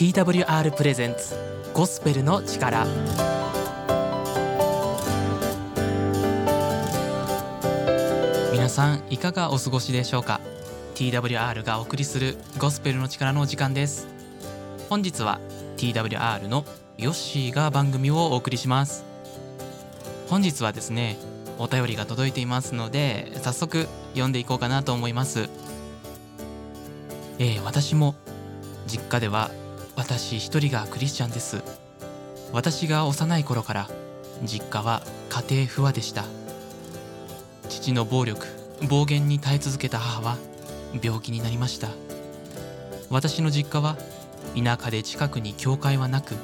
[0.00, 1.36] TWR プレゼンツ
[1.74, 2.86] ゴスペルの力。
[8.50, 10.40] 皆さんいかがお過ごしでしょうか
[10.94, 14.08] ？TWR がお送りするゴスペルの力のお時間です。
[14.88, 15.38] 本日は
[15.76, 16.64] TWR の
[16.96, 19.04] ヨッシーが番組をお送りします。
[20.30, 21.18] 本日はですね
[21.58, 25.50] お便りが届いていますので早速読んでいこうかなと思います。
[27.38, 28.14] えー、私も
[28.86, 29.50] 実家では
[30.00, 31.62] 私一人がクリスチャンです。
[32.54, 33.90] 私が幼い頃から
[34.42, 36.24] 実家は家庭不和でした。
[37.68, 38.46] 父の暴力
[38.88, 40.38] 暴言に耐え続けた母は
[41.02, 41.88] 病気になりました。
[43.10, 43.98] 私の実家は
[44.56, 46.34] 田舎で近くに教会はなく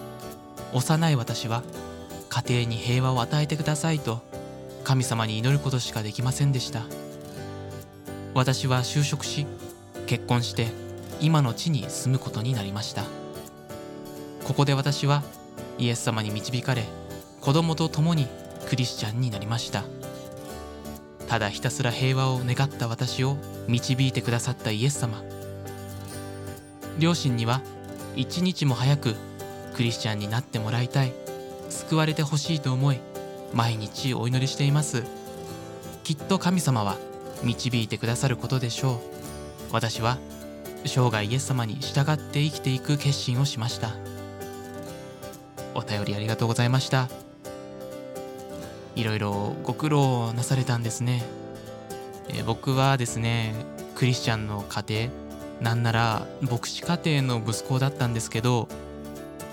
[0.74, 1.62] 幼い私は
[2.28, 4.20] 家庭に平和を与えてくださいと
[4.84, 6.82] 神様に祈ることしかできませんでした。
[8.34, 9.46] 私は就職し
[10.06, 10.66] 結婚して
[11.22, 13.15] 今の地に住むことになりました。
[14.46, 15.24] ここで私は
[15.76, 16.84] イエス様に導かれ
[17.40, 18.28] 子供と共に
[18.68, 19.82] クリスチャンになりました。
[21.26, 25.20] ただひたすら平和を願った私を導いてくださったイエス様。
[27.00, 27.60] 両親には
[28.14, 29.16] 一日も早く
[29.74, 31.12] クリスチャンになってもらいたい。
[31.68, 33.00] 救われてほしいと思い
[33.52, 35.02] 毎日お祈りしています。
[36.04, 36.96] きっと神様は
[37.42, 38.98] 導いてくださることでしょう。
[39.72, 40.18] 私は
[40.84, 44.05] 生涯イエス様に従って生きていく決心をしました。
[45.76, 47.08] お便りありがとうございました。
[48.94, 51.22] いろいろご苦労なされたんですね、
[52.30, 53.54] え僕はですね
[53.94, 55.10] クリスチャンの家庭
[55.60, 58.68] なんなら牧師家庭の息子だったんですけど、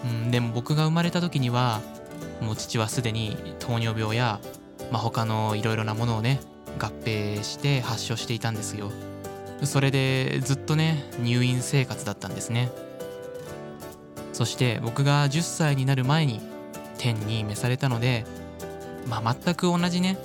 [0.06, 1.82] うん、でも僕が生まれた時には
[2.42, 4.40] もう父はすでに糖尿病や、
[4.92, 6.40] まあ、他のいろいろなものをね
[6.80, 8.92] 合併して発症していたんですよ。
[9.64, 12.70] それでずっとね入院生活だったんですね。
[14.34, 16.42] そして僕が10歳になる前に
[16.98, 18.26] 天に召されたので
[19.08, 20.18] まあ全く同じね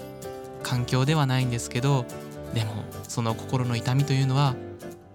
[0.62, 2.04] 環境ではないんですけど
[2.54, 2.72] でも
[3.06, 4.54] その心の痛みというのは、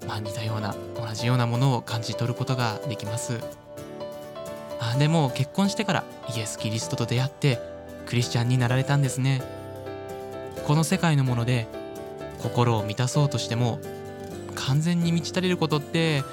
[0.07, 3.39] まあ、似たような同じようなものを感じ取ることができます。
[4.79, 6.03] あでも結婚してから
[6.35, 7.59] イエス・キリストと出会って
[8.05, 9.41] クリスチャンになられたんですね。
[10.65, 11.67] この世界のもので
[12.41, 13.79] 心を満たそうとしても
[14.55, 16.23] 完全に満ち足りることって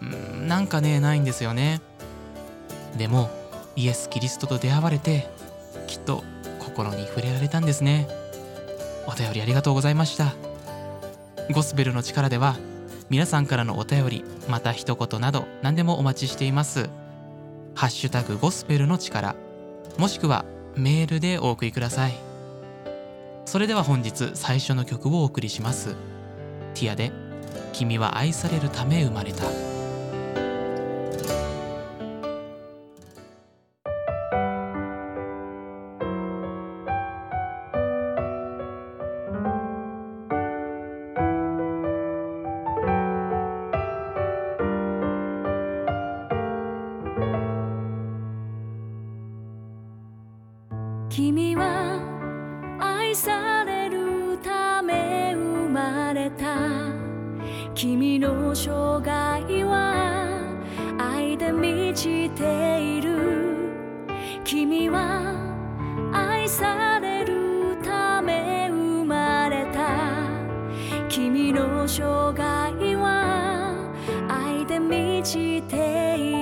[0.00, 1.80] うんなんかねないんですよね。
[2.96, 3.30] でも
[3.76, 5.28] イエス・キリストと出会われて
[5.86, 6.24] きっと
[6.58, 8.08] 心に触れられたんですね。
[9.06, 10.34] お便りありがとうございました。
[11.52, 12.56] ゴスペルの力では
[13.08, 16.90] 皆さんからのお便りまた一言など何でもお待ちしています。
[17.74, 19.36] ハッシュタグゴスペルの力
[19.98, 22.14] もしくはメールでお送りください。
[23.44, 25.94] それでは本日最初の曲をお送りします。
[26.74, 27.12] ティアで
[27.72, 29.75] 君は愛されるため生まれた。
[59.00, 60.40] 涯は
[60.98, 63.56] 愛で満ちている。
[64.44, 65.34] 君は
[66.12, 69.88] 愛されるため生まれた。
[71.08, 72.02] 君の生
[72.32, 73.74] 涯は
[74.28, 76.35] 愛で満ちている。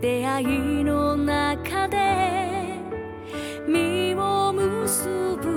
[0.00, 1.98] 出会いの中で
[3.66, 5.08] 実を結
[5.42, 5.48] ぶ、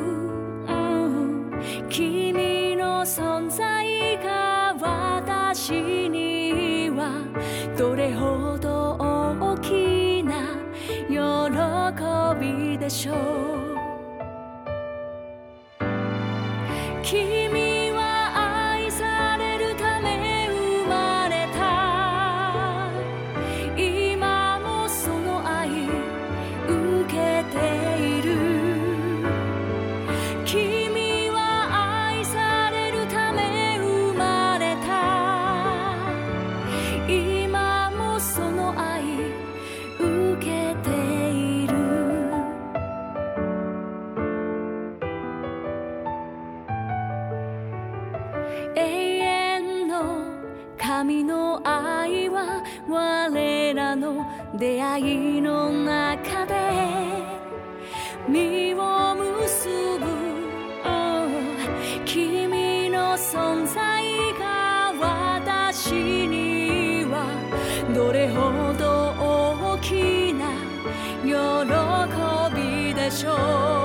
[0.67, 1.51] うん
[1.87, 7.23] 君の存在が私には
[7.77, 10.57] どれほど大きな
[11.07, 13.15] 喜びでしょう。
[17.03, 17.60] 君
[73.11, 73.80] びで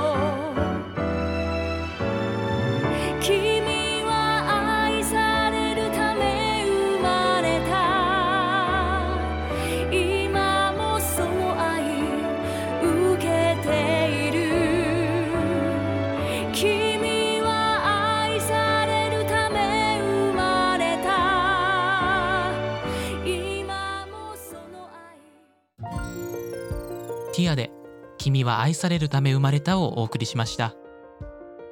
[28.36, 30.74] 君は愛されるため生まれた」をお送りしました。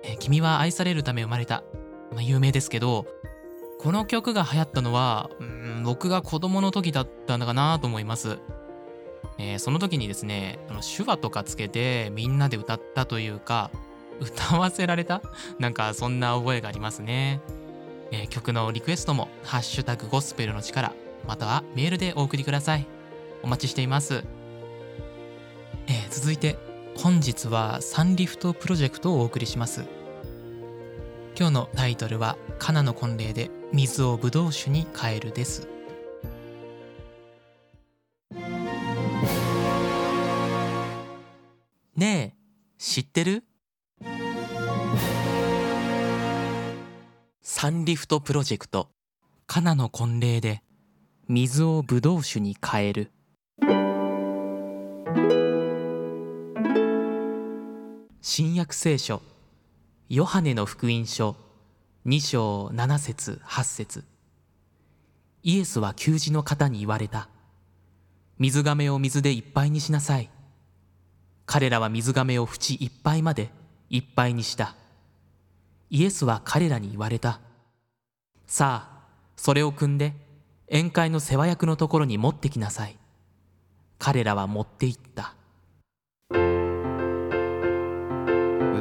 [0.02, 1.62] え君は愛されるため生まれた。
[2.10, 3.06] まあ、有名ですけど、
[3.80, 8.38] この曲が流行ったのは、うん僕が子供の時だったのかなと思います。
[9.36, 13.70] えーその時にですね、あの手話とかつけてみんなで歌ったというか、
[14.20, 15.20] 歌わせられた？
[15.60, 17.42] なんかそんな覚えがありますね。
[18.10, 20.94] えー曲のリクエストも、ハッシュタグゴスペルの力、
[21.28, 22.86] またはメールでお送りください。
[23.42, 24.24] お待ちしています。
[26.16, 26.56] 続いて
[26.96, 29.84] 本日はサンリフトプロジェクトをお送りします。
[31.36, 35.66] 今日のタイトルは「カナの婚礼で水をブドウ酒に変える」です。
[41.96, 42.38] ねえ
[42.78, 43.42] 知ってる？
[47.42, 48.88] サンリフトプロジェクト
[49.48, 50.62] 「カナの婚礼で
[51.26, 53.10] 水をブドウ酒に変える」
[58.26, 59.20] 新約聖書
[60.08, 61.36] ヨハネの福音書
[62.06, 64.04] 2章7節8節。
[65.42, 67.28] イエスは給仕の方に言われた。
[68.38, 70.30] 水亀を水でいっぱいにしなさい。
[71.44, 73.50] 彼らは水亀を縁いっぱいまで
[73.90, 74.74] いっぱいにした。
[75.90, 77.40] イエスは彼らに言われた。
[78.46, 79.06] さあ
[79.36, 80.14] それを汲んで
[80.70, 82.96] 宴会の世話役のところに持ってきなさい。
[83.98, 85.34] 彼らは持って行った。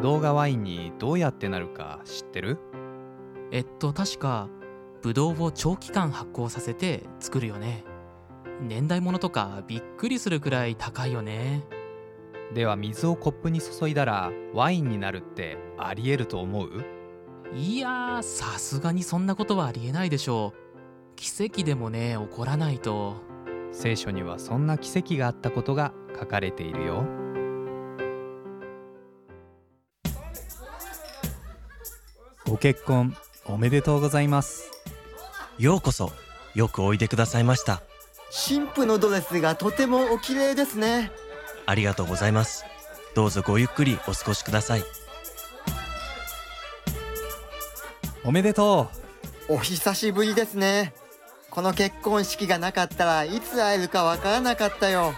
[0.04, 2.58] ドウがワインにどうやってなるか知ってる？
[3.54, 4.50] えっと確か
[5.02, 7.86] ブドウを長期間発酵させて作るよね。
[8.60, 11.64] 年代物とかびっくりするくらい高いよね。
[12.54, 16.84] では水をコップに注いだらワインになるってありえると思う？
[17.56, 21.16] いやーさすがにそんなことはありえないでしょう。
[21.16, 23.22] 奇跡でもね起こらないと。
[23.72, 27.06] 聖書にはそんな奇跡があったことが書かれているよ
[32.54, 34.70] ご結婚おめでとうございます。
[35.58, 36.12] ようこそ
[36.54, 37.82] よくおいでくださいました。
[38.30, 41.12] 神父のドレスがとてもお綺麗ですね。
[41.66, 42.64] ありがとうございます。
[43.16, 44.84] どうぞごゆっくりお過ごしください。
[48.24, 48.92] おめでと
[49.50, 50.94] お久しぶりですね。
[51.50, 55.16] この結婚式がなかったらいつ会えるかわからなかったよ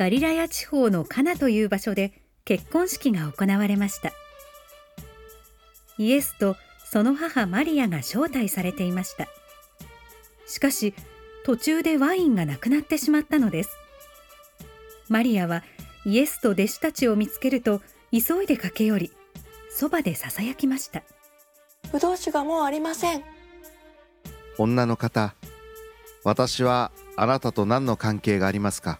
[0.00, 2.14] ガリラヤ地方のカナという場所で
[2.46, 4.12] 結婚式が行われました。
[5.98, 6.56] イエスと
[6.90, 9.28] その母マリアが招待されていました。
[10.46, 10.94] しかし
[11.44, 13.76] 途中でワインがなくなってしまったのです。
[15.10, 15.64] マリアは
[16.06, 19.12] イエスと弟子たちを見つけると急いで駆け寄り
[19.68, 21.02] そばでささやきました。
[21.92, 23.22] ぶどう酒がもうありません。
[24.56, 25.34] 女の方
[26.24, 28.98] 私はあなたと何の関係がありますか？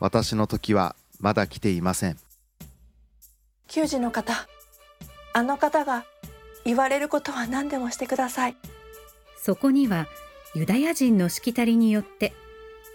[0.00, 2.18] 私の時はまだ来ていません。
[3.68, 4.46] 給仕の方
[5.32, 6.04] あの方が
[6.64, 8.56] 言われることは何でもしてください。
[9.40, 10.06] そこには
[10.54, 12.32] ユダヤ人のしきたりによって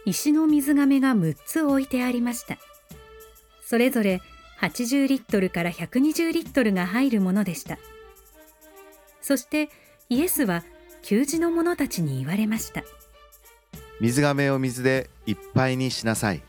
[0.05, 2.57] 石の水がめが6つ置いてありました。
[3.65, 4.21] それぞれ
[4.59, 7.77] 80リットルから120リットルが入るものでした。
[9.21, 9.69] そして
[10.09, 10.63] イエスは
[11.01, 12.83] 給仕の者たちに言われました。
[13.99, 16.41] 水がめを水でいっぱいにしなさい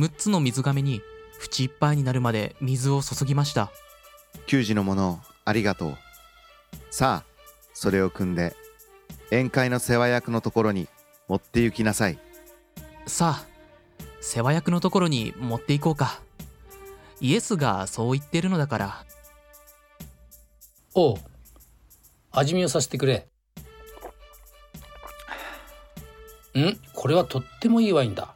[0.00, 1.02] 6つの水亀に
[1.42, 3.70] 縁いっぱいになるまで水を注ぎました。
[4.46, 5.96] 給仕の者ありがとう。
[6.90, 7.30] さあ
[7.74, 8.56] それを汲んで
[9.30, 10.88] 宴会の世話役のところに
[11.28, 12.18] 持って行きなさい。
[13.06, 13.46] さあ
[14.22, 16.22] 世話役のところに持っていこうか。
[17.20, 19.04] イエスがそう言っているのだから。
[20.94, 21.16] おう
[22.32, 23.28] 味見をさせてくれ。
[26.54, 26.78] ん？
[26.94, 28.34] これはとってもいいワインだ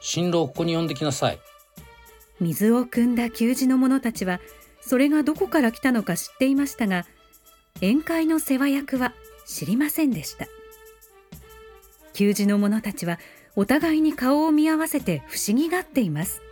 [0.00, 1.38] 新郎をここに呼んできなさい。
[2.40, 4.40] 水を汲んだ給仕の者たちは
[4.80, 7.04] それがどこから来たのか知っていましたが
[7.76, 9.12] 宴会の世話役は
[9.44, 10.46] 知りませんでした。
[12.12, 13.18] 給仕の者たちは
[13.56, 16.42] お互いに顔を見合わせて不思議がっています。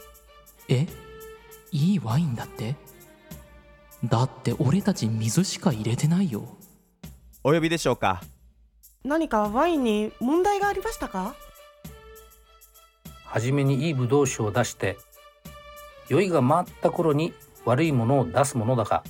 [0.68, 0.86] え？
[1.72, 2.74] いいワインだって？
[4.04, 6.56] だって俺たち水しか入れてないよ。
[7.44, 8.22] お呼びでしょうか？
[9.04, 11.36] 何かワインに問題がありましたか？
[13.26, 14.96] はじめにいいブドウ酒を出して
[16.08, 17.32] 酔いが回った頃に
[17.64, 19.02] 悪いものを出すものだが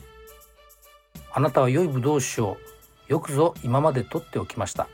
[1.33, 2.57] あなたは良いブドウ酒を
[3.09, 4.89] よくぞ今まで取っておきました。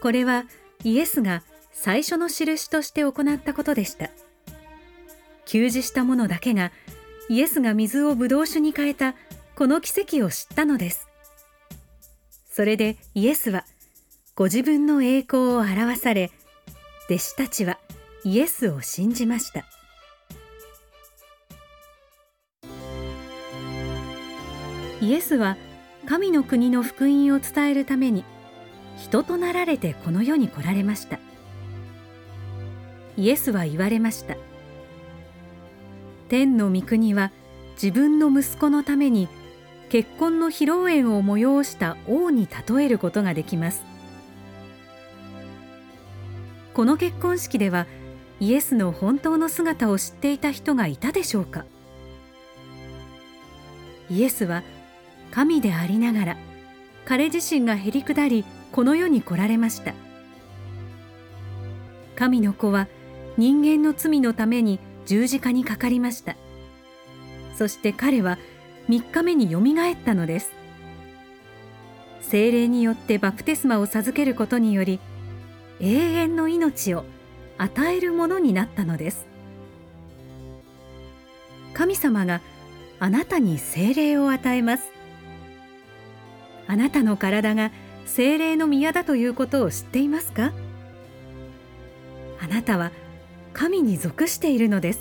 [0.00, 0.44] これは
[0.82, 4.10] イエスが最初の印として行ったことでした。
[5.44, 6.72] 給仕した者だけが
[7.28, 9.14] イエスが水をブドウ酒に変えた
[9.54, 11.08] この奇跡を知ったのです。
[12.50, 13.64] それでイエスは
[14.34, 16.30] ご自分の栄光を表され
[17.06, 17.78] 弟子たちは
[18.24, 19.66] イエスを信じました。
[25.02, 25.58] イエスは
[26.06, 28.24] 神の国の福音を伝えるために
[28.96, 31.18] 人となられてこの世に来られました。
[33.18, 34.36] イエスは言われました。
[36.30, 37.32] 天の御国は
[37.74, 39.28] 自分の息子のために
[39.90, 43.93] 結婚の披露宴を催した王に例えることができます。
[46.74, 47.86] この結婚式では
[48.40, 51.64] イエスの本当の姿を知っていた人がいたでしょうか？
[54.10, 54.64] イエスは
[55.30, 56.36] 神でありながら
[57.04, 59.94] 彼自身がへり下りこの世に来られました。
[62.16, 62.88] 神の子は
[63.36, 66.36] 人間の罪のために十字架にかかりました。
[67.56, 68.36] そして彼は
[68.88, 70.50] 3日目によみがえったのです。
[72.20, 74.98] 精霊によってバプテスマを授けることにより
[75.80, 77.04] 永遠の命を
[77.58, 79.26] 与えるものになったのです。
[81.72, 82.40] 神様が
[83.00, 84.90] あなたに精霊を与えます。
[86.66, 87.70] あなたの体が
[88.06, 90.52] 精霊の宮だということを知っていますか？
[92.40, 92.92] あなたは
[93.52, 95.00] 神に属しているのです。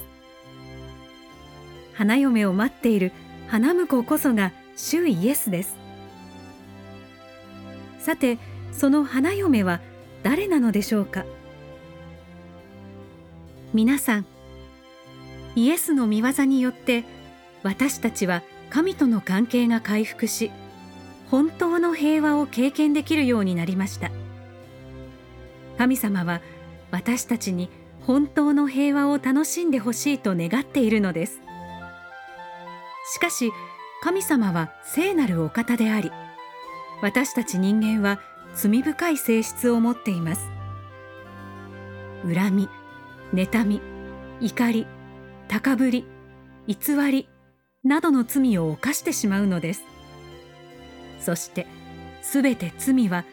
[1.94, 3.12] 花嫁を待っている
[3.48, 5.77] 花婿こそが主イエスです。
[8.00, 8.39] さて
[8.72, 9.80] その花嫁は
[10.24, 11.25] 誰なのでしょうか？
[13.74, 14.25] 皆さん
[15.56, 17.03] イエスの御業によって
[17.62, 20.51] 私たちは神との関係が回復し
[21.30, 24.12] 本当の平和を経験できるようになりました。
[25.77, 26.42] 神様は
[26.92, 27.70] 私たちに
[28.01, 31.42] 本当の平和を楽しんでほしいと願っているのです。
[33.13, 33.51] しかし
[34.01, 36.12] 神様は聖なるお方であり
[37.01, 38.20] 私たち人間は
[38.56, 40.50] 罪深い性質を持っています。
[42.24, 42.70] 恨み
[43.34, 43.82] 妬み
[44.40, 44.88] 怒り
[45.48, 46.06] 高ぶり
[46.68, 47.28] 偽り
[47.84, 49.84] などの罪を犯してしまうのです。
[51.20, 51.68] そして
[52.22, 53.26] すべて罪は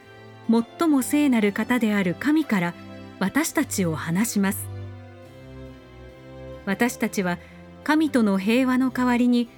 [0.79, 2.75] 最も聖なる方である神から
[3.21, 4.69] 私たちを離します。
[6.67, 7.39] 私たちは
[7.85, 9.49] 神との平和の代わりに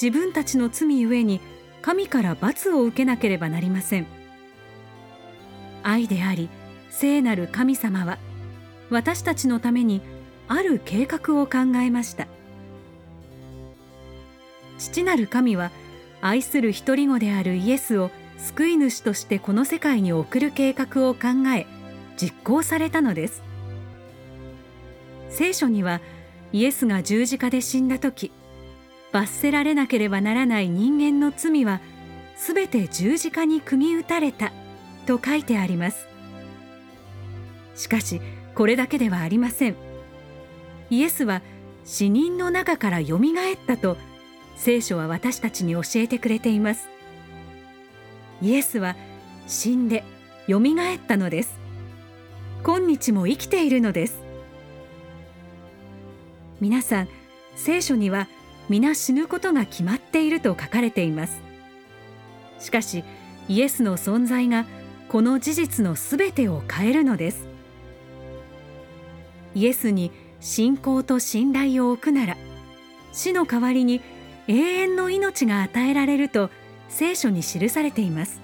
[0.00, 1.40] 自分たちの罪ゆえに
[1.82, 4.19] 神から罰を受けなければなりません。
[5.82, 6.48] 愛であり
[6.90, 8.18] 聖なる神様は
[8.90, 10.02] 私たちのために
[10.48, 12.26] ある計画を考えました。
[14.78, 15.70] 父なる神は
[16.20, 21.66] 愛する一人子であるイエスを救い主としてこの世界に送る計画を考え
[22.16, 23.42] 実行されたのです。
[25.28, 26.00] 聖書には
[26.52, 28.32] イエスが十字架で死んだ時
[29.12, 31.80] 罰せられなければならない人間の罪は
[32.36, 34.52] すべて十字架に釘打たれた。
[35.00, 36.06] と書いてあります。
[37.74, 38.20] しかし
[38.54, 39.76] これだけではありません。
[40.90, 41.42] イエスは
[41.84, 43.96] 死人の中からよみがえったと
[44.56, 46.88] 聖書は私たちに教えてくれています。
[48.42, 48.96] イエスは
[49.46, 50.04] 死んで
[50.46, 51.58] よみがえったのです。
[52.62, 54.20] 今日も生きているのです。
[56.60, 57.08] 皆さん
[57.56, 58.28] 聖書には
[58.68, 61.40] 皆死ぬことが決まっていると書かれています。
[62.58, 63.02] しかし
[63.48, 64.66] イエスの存在が
[65.10, 67.48] この事実のすべてを変えるのです。
[69.56, 72.36] イエスに信仰と信頼を置くなら
[73.10, 74.00] 死の代わりに
[74.46, 76.48] 永遠の命が与えられると
[76.88, 78.40] 聖書に記されています。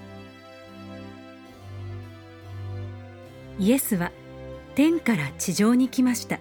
[3.61, 4.11] イエスは
[4.75, 6.41] 天から地上に来ました。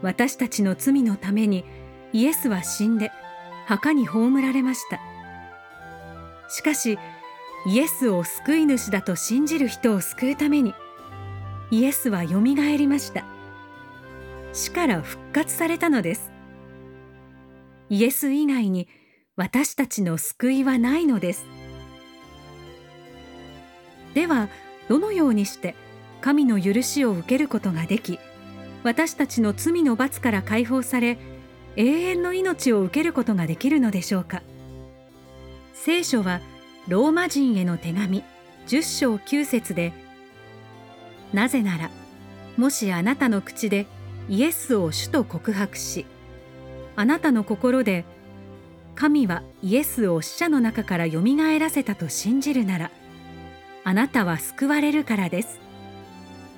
[0.00, 1.66] 私たちの罪のために
[2.14, 3.12] イエスは死んで
[3.66, 4.98] 墓に葬られました。
[6.48, 6.98] しかし
[7.68, 10.74] イエスを救い主だと信じる人を救うために
[11.70, 13.26] イエスはよみがえりました。
[14.54, 16.32] 死から復活されたのです。
[17.90, 18.88] イエス以外に
[19.36, 21.44] 私たちの救いはないのです。
[24.14, 24.48] では
[24.88, 25.74] どのようにして
[26.22, 28.18] 神の許しを受けることができ
[28.82, 31.18] 私たちの罪の罰から解放され
[31.76, 34.42] 永遠の命を受けることができるのでしょうか。
[35.74, 36.40] 聖書は
[36.88, 38.24] ローマ人への手紙
[38.66, 39.92] 10章9節で
[41.34, 41.90] なぜなら
[42.56, 43.86] もしあなたの口で
[44.30, 46.06] イエスを主と告白し
[46.96, 48.04] あなたの心で
[48.94, 52.90] 神はイエスを死者の中からよみがえらせたと信じるなら
[53.84, 55.60] あなたは救われるからです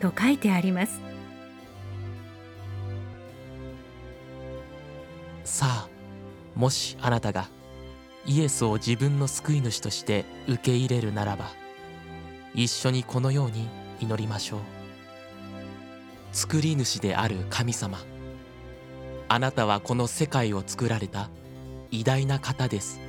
[0.01, 1.01] と書いてあります。
[5.45, 5.89] さあ
[6.55, 7.49] もしあなたが
[8.27, 11.51] イエスを自分の救い主として受け入れるならば
[12.55, 13.69] 一緒にこのように
[14.01, 14.61] 祈りましょう。
[16.33, 17.99] 作り主である神様
[19.29, 21.31] あなたはこの世界を作られた
[21.91, 23.01] 偉大な方です。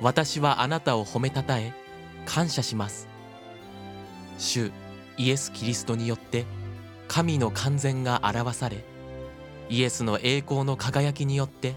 [0.00, 1.72] 私はあなたを褒めたたえ
[2.26, 3.08] 感謝します。
[4.38, 4.72] 主
[5.16, 6.44] イエス・キリストによって
[7.08, 8.84] 神の完全が表され
[9.68, 11.74] イエスの栄光の輝きによって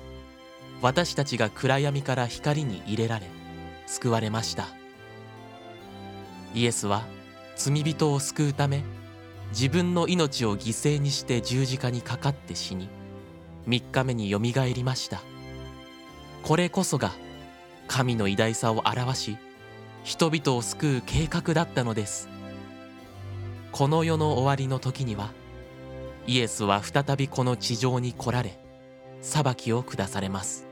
[0.81, 3.27] 私たちが暗闇から光に入れられ
[3.85, 4.67] 救われました。
[6.53, 7.03] イエスは
[7.55, 8.83] 罪人を救うため
[9.51, 12.89] 自分の命を犠牲にして十字架にかかって死に
[13.67, 15.21] 3日目によみがえりました。
[16.43, 17.11] これこそが
[17.87, 19.37] 神の偉大さを表し
[20.03, 22.29] 人々を救う計画だったのです。
[23.71, 25.31] この世の終わりの時には
[26.25, 28.57] イエスは再びこの地上に来られ
[29.21, 30.68] 裁きを下されます。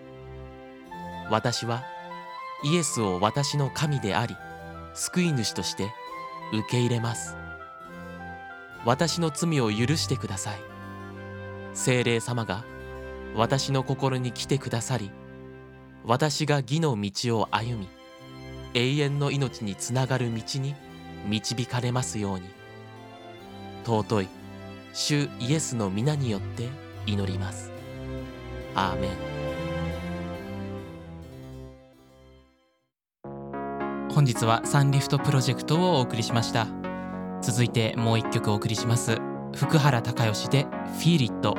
[1.29, 1.83] 私は
[2.63, 4.35] イエスを私の神であり
[4.93, 5.91] 救い主として
[6.53, 7.35] 受け入れます。
[8.85, 10.59] 私の罪を許してください。
[11.73, 12.63] 精霊様が
[13.35, 15.11] 私の心に来てくださり
[16.03, 17.87] 私が義の道を歩み
[18.73, 20.73] 永遠の命につながる道に
[21.27, 22.49] 導かれますように。
[23.85, 24.27] 尊い
[24.93, 26.67] 主イエスの皆によって
[27.05, 27.71] 祈ります。
[28.73, 29.36] アーメン。
[34.17, 36.65] 本日はサンリフトプロジェクトをお送りしました。
[37.39, 39.19] 続いてもう一曲お送りします。
[39.53, 40.63] 福原孝義で
[40.97, 41.55] 「フィーリット」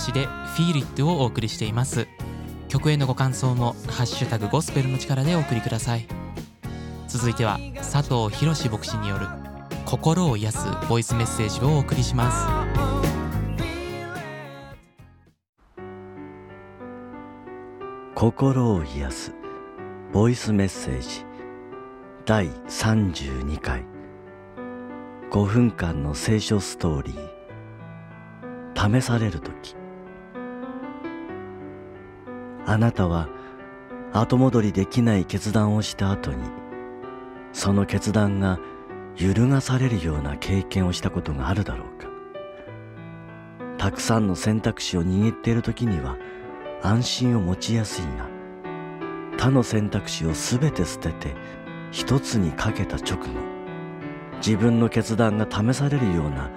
[0.00, 2.08] 原孝義で「Feel It」をお送りしています。
[2.68, 6.06] 曲へのご感想も「ハッシュタグゴスペルの力」でお送りください。
[7.06, 9.26] 続いては佐藤博牧師による
[9.84, 12.48] 心を癒すボイスメッセージをお送りします。
[18.14, 19.34] 心を癒す
[20.12, 21.24] ボイスメッセージ
[22.26, 23.84] 第32回。
[25.30, 29.00] 5分間の聖書ストーリー。
[29.00, 29.79] 試される時。
[32.70, 33.28] あなたは
[34.12, 36.44] 後戻りできない決断をした後に
[37.52, 38.60] その決断が
[39.16, 42.08] 揺るがされるような経験をしたことがあるだろうか。
[43.76, 46.16] たくさんの選択肢を握っている時には
[46.80, 48.28] 安心を持ちやすいが
[49.36, 51.34] 他の選択肢をすべて捨てて
[51.90, 53.26] 一つにかけた直後
[54.36, 56.52] 自分の決断が試されるような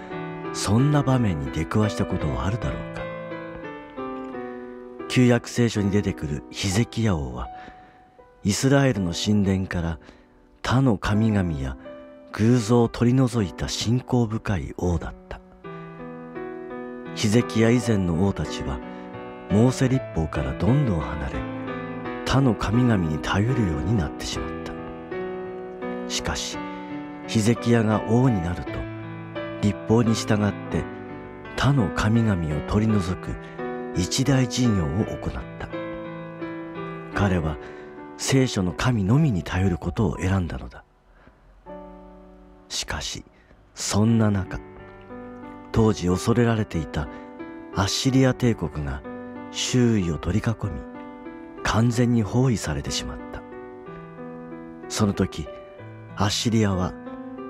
[0.53, 3.02] そんな場面に出くわしたことはあるだろうか。
[5.13, 7.47] 旧約聖書に出てくるヒゼキヤ王は
[8.43, 9.99] イスラエルの神殿から
[10.63, 11.77] 他の神々や
[12.31, 15.39] 偶像を取り除いた信仰深い王だった。
[17.13, 18.79] ヒゼキヤ以前の王たちは
[19.51, 21.35] モーセ立法からどんどん離れ
[22.25, 24.73] 他の神々に頼るようになってしまった。
[26.09, 26.57] しかし
[27.27, 28.71] ヒゼキヤが王になると
[29.61, 30.83] 立法に従って
[31.55, 33.35] 他の神々を取り除く
[33.95, 35.69] 一大事業を行った。
[37.13, 37.57] 彼は
[38.17, 40.83] 聖書の神のみに頼ることを選んだのだ。
[42.69, 43.23] しかし
[43.75, 44.59] そんな中
[45.71, 47.07] 当時恐れられていた
[47.75, 49.01] アッシリア帝国が
[49.51, 50.71] 周囲を取り囲み
[51.63, 53.41] 完全に包囲されてしまった。
[54.89, 55.47] その時
[56.15, 56.93] アッシリアは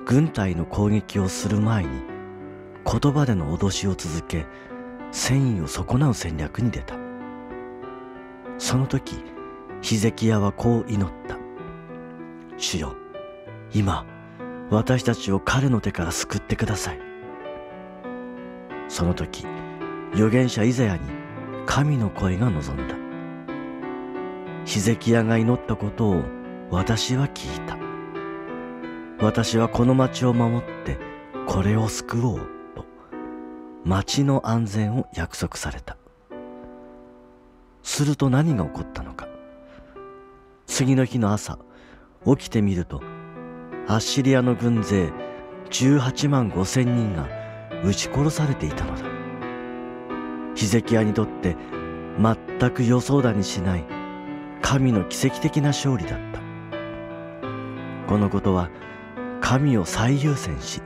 [0.06, 1.90] 軍隊の攻撃をする前に
[2.86, 4.46] 言葉での脅しを続け
[5.16, 6.96] 戦意を損なう戦略に出た。
[8.58, 9.24] その時
[9.82, 11.38] ヒゼキヤはこう祈った。
[12.58, 12.96] 主よ
[13.74, 14.08] 今
[14.72, 17.00] 私たちを彼の手から救ってください。
[18.88, 19.46] その時
[20.14, 21.02] 預言者イザヤに
[21.68, 22.96] 神の声が望んだ。
[24.66, 26.24] ヒゼキヤが祈ったことを
[26.72, 27.78] 私は聞いた。
[29.24, 30.98] 私はこの町を守って
[31.46, 32.53] これを救おう。
[33.86, 35.98] 町の安全を約束された。
[37.82, 39.28] すると何が起こったのか。
[40.68, 41.60] 次の日の朝
[42.26, 43.02] 起きてみると
[43.88, 45.12] アッシリアの軍勢
[45.70, 47.28] 18万5千人が
[47.84, 49.04] 撃ち殺されていたのだ。
[50.56, 51.58] ヒゼキヤにとって
[52.18, 53.84] 全く予想だにしない
[54.62, 56.42] 神の奇跡的な勝利だった。
[58.08, 58.70] このことは
[59.42, 60.82] 神を最優先し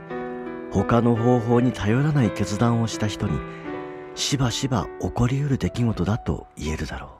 [0.84, 3.40] 他の方法に頼らない決断をした人に
[4.14, 7.18] しばしば起こりうる出来事だと言えるだろ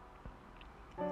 [0.99, 1.03] う。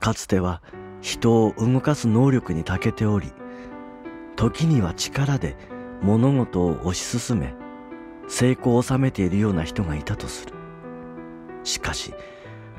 [0.00, 0.60] かつては
[1.00, 3.32] 人を動かす能力に長けており
[4.36, 5.56] 時には力で
[6.02, 7.54] 物事を推し進め
[8.28, 10.52] 成功を収めているような人がいたとする。
[11.64, 12.12] しかし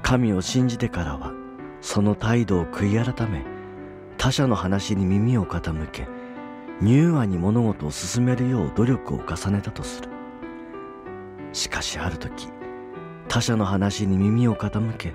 [0.04, 1.34] 神を信じてからは
[1.82, 3.44] その態度を悔い改め
[4.18, 6.08] 他者の話に耳を傾け
[6.82, 10.10] 柔和に物事を進めるよう努力を重ねたとする。
[11.54, 12.50] しかしある時
[13.28, 15.14] 他者の話に耳を傾け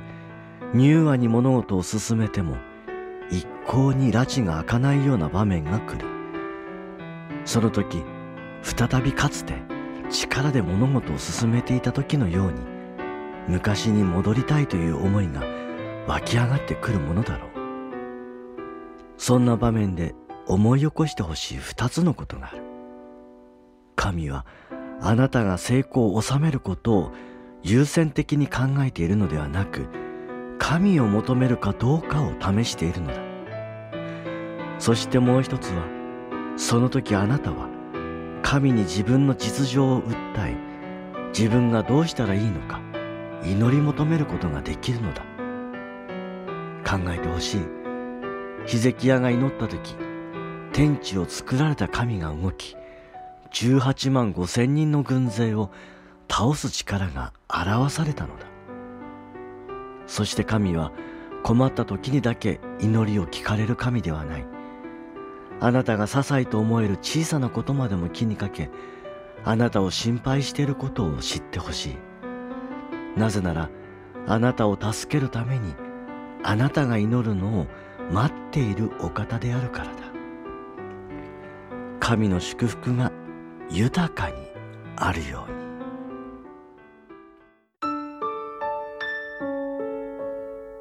[0.74, 2.56] 柔和に物事を進めても
[3.30, 6.06] 一向に拉致が開かないような場面が来る。
[7.44, 8.02] その時
[8.62, 9.54] 再びかつて
[10.10, 12.60] 力で物事を進めていた時のように
[13.48, 15.42] 昔に戻りたいという思いが
[16.06, 17.50] 湧き上がってくるものだろう。
[19.16, 20.14] そんな場面で
[20.48, 22.62] 思い起こしてほしい二つのことがある。
[23.96, 24.46] 神は
[25.00, 27.12] あなたが成功を収めることを
[27.62, 29.88] 優先的に考えているのではなく
[30.58, 33.20] 神を求めるかどうかを試しているのだ。
[34.78, 35.84] そしてもう一つは
[36.56, 37.68] その時あなたは
[38.42, 40.14] 神に自分の実情を訴
[40.46, 40.56] え
[41.36, 42.80] 自分がどうしたらいいのか
[43.44, 45.22] 祈り求めることができるのだ。
[46.88, 47.60] 考えてほしい。
[48.66, 49.94] ヒゼキヤが祈った時
[50.72, 52.76] 天地を作られた神が動き
[53.52, 55.70] 18万5千人の軍勢を
[56.30, 58.46] 倒す力が表されたのだ。
[60.06, 60.92] そして神は
[61.42, 64.46] 困った時にだけ祈りを聞かれる神ではない。
[65.60, 68.70] あなたが些細と思える小さなことまでも気にかけ
[69.44, 73.18] あなたを心配していることを知ってほしい。
[73.18, 73.70] なぜなら
[74.26, 75.74] あなたを助けるために
[76.42, 77.66] あなたが祈るのを
[78.12, 79.86] 待っているお方であるから。
[79.86, 79.97] だ
[82.08, 83.12] 神の祝福が
[83.68, 84.36] 豊かに
[84.96, 85.58] あるように。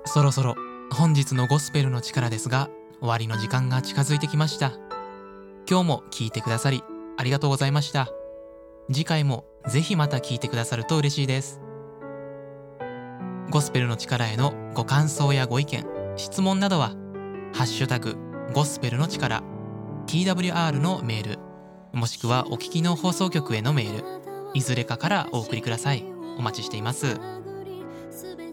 [0.05, 0.55] そろそろ
[0.89, 2.69] 本日のゴスペルの力ですが
[3.01, 4.71] 終わりの時間が近づいてきました。
[5.69, 6.81] 今日も聞いてくださり
[7.17, 8.07] ありがとうございました。
[8.89, 11.59] 次回もぜひまた聞いてくださると嬉しいです。
[13.49, 15.85] ゴスペルの力へのご感想やご意見
[16.15, 16.91] 質問などは
[17.51, 18.15] 「ハッシュタグ
[18.53, 19.43] ゴスペルの力」
[20.07, 21.39] TWR のメール。
[21.91, 24.05] もしくはお聞きの放送局へのメール。
[24.53, 26.05] いずれかからお送りください。
[26.37, 27.19] お待ちしています。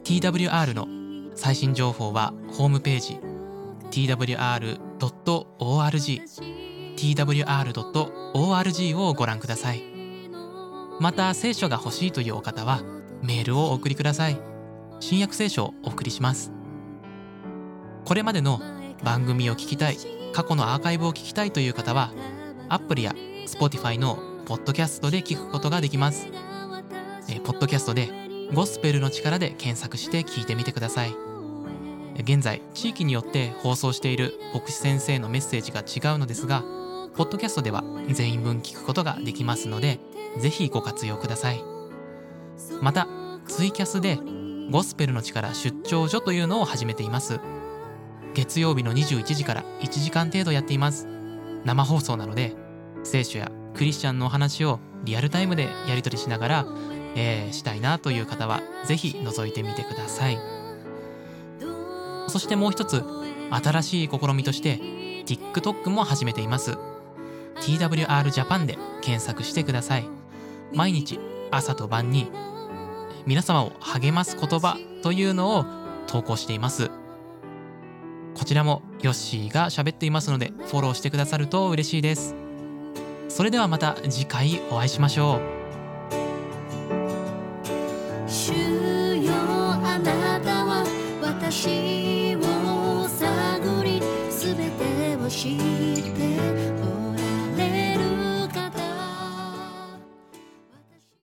[0.03, 0.89] TWR の
[1.37, 3.21] 最新情報はホームページ。
[3.93, 4.79] Twr.org
[6.97, 9.85] twr.org をご覧ください。
[10.99, 12.83] また聖書が欲しいというお方は
[13.23, 14.41] メールをお送りください。
[14.99, 16.51] 新約聖書をお送りします。
[18.05, 18.61] これまでの
[19.05, 20.24] 番組を聞きたい。
[20.35, 22.13] 過去のアーカイブを聞きたいという方は
[22.69, 23.15] アプリや
[23.47, 26.27] Spotify のポッドキャストで聞くことができます。
[27.31, 28.11] えポッドキャストで
[28.53, 31.15] ゴスペルの力で検索して聞いてみてください。
[32.19, 36.63] 現在地域によって放送している牧師先生のメッセージが違うのですが
[37.17, 40.01] ポッドキャストでは全員分聞くことができますので
[40.39, 41.63] ぜひご活用ください。
[42.83, 43.07] また
[43.47, 44.19] ツイキャスで
[44.71, 47.39] ゴスペルの力出張所というのを始めています。
[48.35, 51.07] 月曜日の21時から1時間程度やっています。
[51.65, 52.55] 生放送なので
[53.05, 56.67] 聖書やクリスチャンのお話をリアルタイムでやり取りしながら、
[57.15, 60.39] えーしたいなという方はぜひ覗いてみてください。
[62.29, 63.05] そしてもう一つ
[63.51, 64.81] 新しい試みとして
[65.27, 66.77] TikTok も始めています。
[67.61, 70.09] TWR Japan で検索してください。
[70.73, 71.21] 毎日
[71.53, 72.29] 朝と晩に
[73.27, 75.65] 皆様を励ます言葉というのを
[76.09, 76.91] 投稿しています。
[78.45, 82.35] こちらもヨッシーが喋っていますのでフォローしてくださると嬉しいです。
[83.31, 85.54] それではまた次回お会いしましょう。